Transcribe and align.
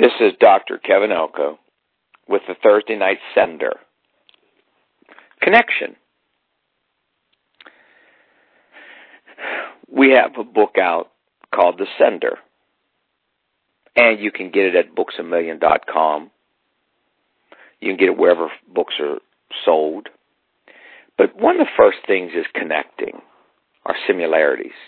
This 0.00 0.12
is 0.20 0.34
Dr. 0.38 0.78
Kevin 0.78 1.10
Elko 1.10 1.58
with 2.28 2.42
the 2.46 2.54
Thursday 2.62 2.96
Night 2.96 3.18
Sender. 3.34 3.72
Connection. 5.42 5.96
We 9.90 10.10
have 10.10 10.38
a 10.38 10.44
book 10.44 10.76
out 10.80 11.10
called 11.52 11.78
The 11.78 11.86
Sender, 11.98 12.38
and 13.96 14.20
you 14.20 14.30
can 14.30 14.52
get 14.52 14.66
it 14.66 14.76
at 14.76 14.94
booksamillion.com. 14.94 16.30
You 17.80 17.88
can 17.88 17.96
get 17.96 18.10
it 18.10 18.16
wherever 18.16 18.52
books 18.72 18.94
are 19.00 19.18
sold. 19.64 20.10
But 21.16 21.34
one 21.34 21.60
of 21.60 21.66
the 21.66 21.72
first 21.76 21.98
things 22.06 22.30
is 22.36 22.46
connecting 22.54 23.20
our 23.84 23.96
similarities. 24.06 24.78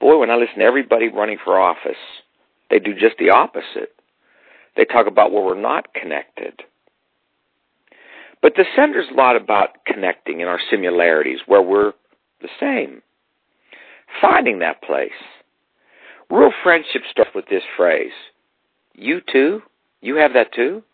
Boy, 0.00 0.18
when 0.18 0.30
I 0.30 0.34
listen 0.34 0.58
to 0.58 0.64
everybody 0.66 1.08
running 1.08 1.38
for 1.42 1.58
office, 1.58 1.96
they 2.68 2.78
do 2.78 2.92
just 2.92 3.16
the 3.18 3.30
opposite. 3.30 3.93
Talk 4.94 5.08
about 5.08 5.32
where 5.32 5.42
we're 5.42 5.60
not 5.60 5.92
connected. 5.92 6.62
But 8.40 8.52
the 8.54 8.64
sender's 8.76 9.08
a 9.10 9.16
lot 9.16 9.34
about 9.34 9.84
connecting 9.84 10.38
in 10.38 10.46
our 10.46 10.60
similarities, 10.70 11.40
where 11.46 11.62
we're 11.62 11.94
the 12.40 12.48
same. 12.60 13.02
Finding 14.20 14.60
that 14.60 14.84
place. 14.84 15.10
Real 16.30 16.52
friendship 16.62 17.02
starts 17.10 17.32
with 17.34 17.46
this 17.50 17.64
phrase. 17.76 18.12
You 18.94 19.20
too? 19.32 19.62
You 20.00 20.14
have 20.16 20.32
that 20.34 20.54
too? 20.54 20.84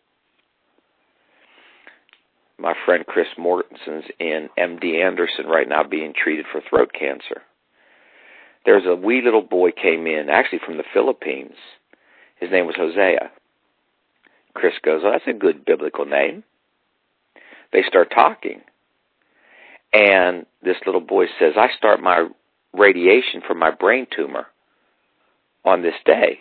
My 2.58 2.72
friend 2.86 3.04
Chris 3.06 3.28
Mortensen's 3.38 4.06
in 4.18 4.48
MD 4.58 5.04
Anderson 5.04 5.44
right 5.46 5.68
now 5.68 5.82
being 5.82 6.14
treated 6.14 6.46
for 6.50 6.62
throat 6.70 6.92
cancer. 6.98 7.42
There's 8.64 8.86
a 8.86 8.96
wee 8.96 9.20
little 9.22 9.42
boy 9.42 9.72
came 9.72 10.06
in, 10.06 10.30
actually 10.30 10.60
from 10.64 10.78
the 10.78 10.84
Philippines. 10.94 11.56
His 12.38 12.50
name 12.50 12.64
was 12.64 12.76
Hosea. 12.78 13.30
Chris 14.54 14.74
goes, 14.82 15.02
Oh, 15.04 15.10
that's 15.12 15.26
a 15.26 15.38
good 15.38 15.64
biblical 15.64 16.04
name. 16.04 16.44
They 17.72 17.82
start 17.86 18.10
talking. 18.14 18.62
And 19.92 20.46
this 20.62 20.76
little 20.86 21.00
boy 21.00 21.26
says, 21.38 21.54
I 21.56 21.68
start 21.76 22.00
my 22.00 22.28
radiation 22.72 23.42
for 23.46 23.54
my 23.54 23.70
brain 23.70 24.06
tumor 24.14 24.46
on 25.64 25.82
this 25.82 25.94
day. 26.04 26.40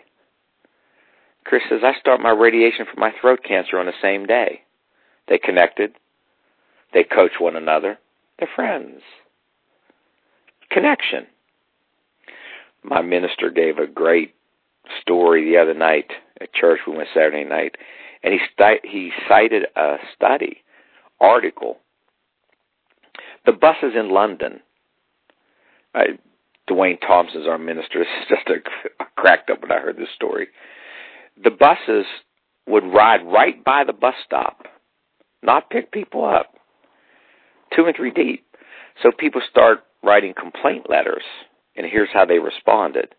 Chris 1.44 1.64
says, 1.70 1.82
I 1.84 2.00
start 2.00 2.22
my 2.22 2.32
radiation 2.32 2.86
for 2.92 3.00
my 3.00 3.12
throat 3.20 3.40
cancer 3.48 3.80
on 3.80 3.88
the 3.88 3.94
same 4.02 4.26
day. 4.26 4.62
They 5.28 5.40
connected. 5.40 5.94
They 6.94 7.04
coach 7.04 7.34
one 7.40 7.56
another. 7.56 7.98
They're 8.38 8.50
friends. 8.56 9.02
Connection. 10.70 11.26
My 12.84 13.02
minister 13.02 13.50
gave 13.50 13.78
a 13.78 13.88
great 13.88 14.36
story 15.02 15.46
the 15.46 15.58
other 15.58 15.74
night 15.74 16.12
at 16.40 16.54
church. 16.54 16.80
We 16.88 16.96
went 16.96 17.10
Saturday 17.14 17.44
night, 17.44 17.76
and 18.24 18.34
he 18.34 18.40
sti- 18.54 18.82
he 18.84 19.12
cited 19.28 19.64
a 19.76 19.98
study 20.16 20.64
article. 21.20 21.78
The 23.46 23.52
buses 23.54 23.94
in 23.98 24.10
London. 24.10 24.62
Dwayne 26.70 27.00
Thompson's 27.02 27.48
our 27.48 27.58
minister. 27.58 28.02
Is 28.02 28.08
just 28.30 28.48
a, 28.48 29.04
a 29.04 29.08
cracked 29.16 29.50
up 29.50 29.62
when 29.62 29.72
I 29.72 29.80
heard 29.80 29.98
this 29.98 30.10
story. 30.16 30.48
The 31.44 31.52
buses 31.52 32.06
would 32.68 32.84
ride 32.84 33.26
right 33.26 33.64
by 33.64 33.84
the 33.86 33.94
bus 33.94 34.14
stop, 34.26 34.66
not 35.42 35.70
pick 35.70 35.92
people 35.92 36.24
up, 36.24 36.54
two 37.76 37.86
and 37.86 37.96
three 37.96 38.12
deep. 38.12 38.46
So 39.02 39.12
people 39.18 39.42
start 39.50 39.80
writing 40.04 40.34
complaint 40.40 40.90
letters, 40.90 41.24
and 41.76 41.88
here's 41.90 42.10
how 42.14 42.26
they 42.26 42.40
responded. 42.40 43.16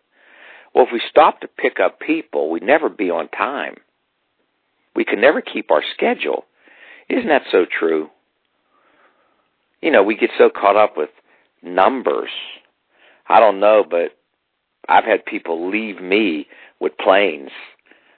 Well, 0.73 0.85
if 0.85 0.93
we 0.93 1.01
stop 1.09 1.41
to 1.41 1.47
pick 1.47 1.79
up 1.83 1.99
people, 1.99 2.49
we'd 2.49 2.63
never 2.63 2.87
be 2.87 3.09
on 3.09 3.27
time. 3.29 3.75
We 4.95 5.05
can 5.05 5.21
never 5.21 5.41
keep 5.41 5.71
our 5.71 5.83
schedule. 5.93 6.45
Isn't 7.09 7.29
that 7.29 7.43
so 7.51 7.65
true? 7.65 8.09
You 9.81 9.91
know, 9.91 10.03
we 10.03 10.15
get 10.15 10.29
so 10.37 10.49
caught 10.49 10.75
up 10.75 10.95
with 10.97 11.09
numbers. 11.63 12.29
I 13.27 13.39
don't 13.39 13.59
know, 13.59 13.83
but 13.89 14.17
I've 14.87 15.05
had 15.05 15.25
people 15.25 15.69
leave 15.69 16.01
me 16.01 16.47
with 16.79 16.97
planes. 16.97 17.51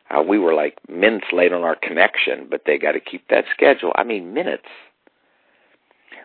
Uh, 0.10 0.22
we 0.22 0.38
were 0.38 0.54
like 0.54 0.78
minutes 0.90 1.28
late 1.32 1.54
on 1.54 1.64
our 1.64 1.76
connection, 1.76 2.48
but 2.50 2.64
they 2.66 2.78
got 2.78 2.94
to 2.94 3.00
keep 3.00 3.28
that 3.30 3.46
schedule. 3.54 3.92
I 3.96 4.04
mean, 4.04 4.34
minutes. 4.34 4.68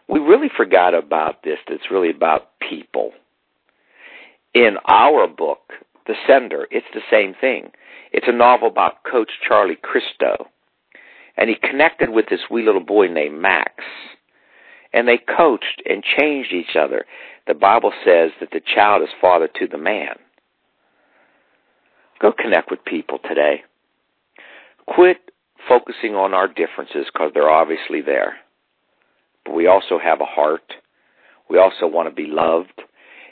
We 0.09 0.21
really 0.21 0.51
forgot 0.55 0.95
about 0.95 1.43
this. 1.43 1.59
It's 1.69 1.91
really 1.91 2.11
about 2.11 2.51
people. 2.61 3.13
In 4.55 4.77
our 4.87 5.29
book, 5.29 5.73
The 6.09 6.15
Sender, 6.27 6.67
it's 6.71 6.87
the 6.95 7.03
same 7.11 7.35
thing. 7.39 7.71
It's 8.13 8.27
a 8.27 8.33
novel 8.33 8.69
about 8.69 9.05
Coach 9.05 9.31
Charlie 9.47 9.79
Cristo. 9.81 10.49
And 11.37 11.51
he 11.51 11.55
connected 11.55 12.09
with 12.09 12.27
this 12.29 12.41
wee 12.51 12.65
little 12.65 12.85
boy 12.85 13.09
named 13.09 13.39
Max. 13.41 13.85
And 14.93 15.07
they 15.07 15.19
coached 15.19 15.83
and 15.85 16.03
changed 16.03 16.53
each 16.53 16.77
other. 16.77 17.05
The 17.47 17.55
Bible 17.55 17.93
says 18.05 18.31
that 18.41 18.51
the 18.53 18.63
child 18.75 19.03
is 19.03 19.11
father 19.21 19.49
to 19.61 19.67
the 19.69 19.77
man. 19.77 20.17
Go 22.21 22.33
connect 22.33 22.71
with 22.71 22.85
people 22.85 23.19
today. 23.19 23.63
Quit 24.87 25.19
focusing 25.69 26.15
on 26.15 26.33
our 26.33 26.49
differences 26.49 27.07
because 27.13 27.33
they're 27.35 27.51
obviously 27.51 28.01
there. 28.01 28.37
But 29.45 29.55
we 29.55 29.67
also 29.67 29.99
have 30.03 30.23
a 30.23 30.25
heart. 30.25 30.73
We 31.51 31.59
also 31.59 31.87
want 31.87 32.09
to 32.09 32.15
be 32.15 32.27
loved. 32.27 32.83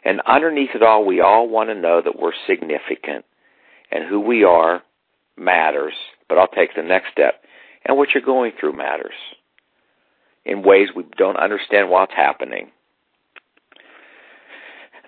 And 0.07 0.21
underneath 0.25 0.71
it 0.73 0.85
all, 0.85 1.05
we 1.05 1.21
all 1.21 1.49
want 1.49 1.69
to 1.69 1.75
know 1.75 2.01
that 2.01 2.17
we're 2.17 2.31
significant 2.47 3.25
and 3.91 4.05
who 4.09 4.21
we 4.21 4.45
are 4.45 4.85
matters. 5.37 5.95
But 6.29 6.39
I'll 6.39 6.47
take 6.47 6.77
the 6.77 6.85
next 6.85 7.11
step. 7.11 7.43
And 7.85 7.97
what 7.97 8.11
you're 8.15 8.23
going 8.23 8.53
through 8.59 8.77
matters 8.77 9.15
in 10.45 10.63
ways 10.63 10.91
we 10.95 11.05
don't 11.19 11.37
understand 11.37 11.91
what's 11.91 12.13
happening. 12.15 12.71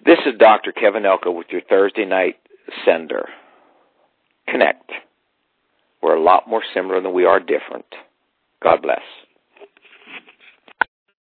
This 0.04 0.19
is 0.26 0.34
Dr. 0.36 0.72
Kevin 0.72 1.06
Elko 1.06 1.30
with 1.30 1.47
your 1.50 1.62
Thursday 1.62 2.04
night 2.04 2.34
sender. 2.84 3.28
Connect. 4.48 4.91
We're 6.03 6.16
a 6.16 6.22
lot 6.22 6.48
more 6.48 6.65
similar 6.75 7.00
than 7.00 7.12
we 7.12 7.25
are 7.25 7.38
different. 7.38 7.86
God 8.60 8.82
bless. 8.82 9.03